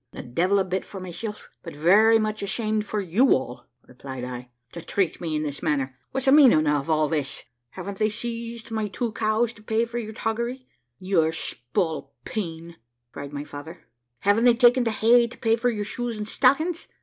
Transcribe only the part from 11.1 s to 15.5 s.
spalpeen?' cried my father. `Haven't they taken the hay to